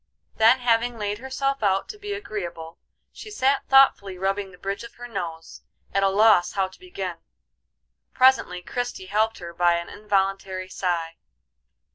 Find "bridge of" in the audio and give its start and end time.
4.57-4.95